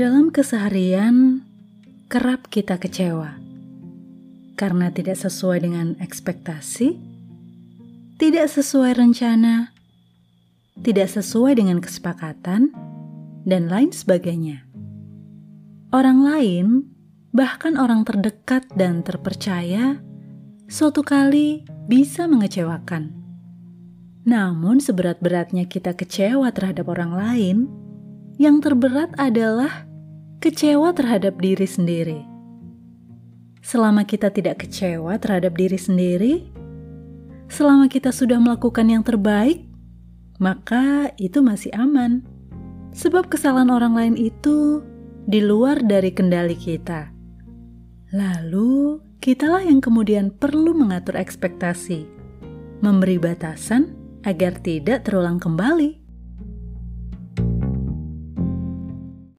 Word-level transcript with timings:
Dalam 0.00 0.32
keseharian, 0.32 1.44
kerap 2.08 2.48
kita 2.48 2.80
kecewa 2.80 3.36
karena 4.56 4.88
tidak 4.88 5.20
sesuai 5.20 5.60
dengan 5.60 5.92
ekspektasi, 6.00 6.96
tidak 8.16 8.48
sesuai 8.48 8.96
rencana, 8.96 9.76
tidak 10.80 11.04
sesuai 11.04 11.52
dengan 11.52 11.84
kesepakatan, 11.84 12.72
dan 13.44 13.68
lain 13.68 13.92
sebagainya. 13.92 14.64
Orang 15.92 16.24
lain, 16.24 16.88
bahkan 17.36 17.76
orang 17.76 18.00
terdekat 18.08 18.72
dan 18.72 19.04
terpercaya, 19.04 20.00
suatu 20.64 21.04
kali 21.04 21.68
bisa 21.92 22.24
mengecewakan. 22.24 23.12
Namun, 24.24 24.80
seberat-beratnya 24.80 25.68
kita 25.68 25.92
kecewa 25.92 26.48
terhadap 26.56 26.88
orang 26.88 27.12
lain, 27.12 27.56
yang 28.40 28.64
terberat 28.64 29.12
adalah 29.20 29.89
kecewa 30.40 30.96
terhadap 30.96 31.36
diri 31.36 31.68
sendiri. 31.68 32.24
Selama 33.60 34.08
kita 34.08 34.32
tidak 34.32 34.64
kecewa 34.64 35.20
terhadap 35.20 35.52
diri 35.52 35.76
sendiri, 35.76 36.48
selama 37.52 37.92
kita 37.92 38.08
sudah 38.08 38.40
melakukan 38.40 38.88
yang 38.88 39.04
terbaik, 39.04 39.68
maka 40.40 41.12
itu 41.20 41.44
masih 41.44 41.68
aman. 41.76 42.24
Sebab 42.96 43.28
kesalahan 43.28 43.68
orang 43.68 43.92
lain 43.92 44.16
itu 44.16 44.80
di 45.28 45.44
luar 45.44 45.84
dari 45.84 46.08
kendali 46.08 46.56
kita. 46.56 47.12
Lalu, 48.16 48.96
kitalah 49.20 49.60
yang 49.60 49.84
kemudian 49.84 50.32
perlu 50.32 50.72
mengatur 50.72 51.20
ekspektasi, 51.20 52.08
memberi 52.80 53.20
batasan 53.20 53.92
agar 54.24 54.56
tidak 54.64 55.04
terulang 55.04 55.36
kembali. 55.36 55.99